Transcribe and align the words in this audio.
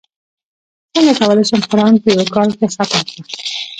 څنګه 0.93 1.13
کولی 1.19 1.43
شم 1.49 1.61
قران 1.71 1.93
په 2.01 2.07
یوه 2.13 2.25
کال 2.35 2.49
کې 2.57 2.65
ختم 2.73 2.99
کړم 3.09 3.23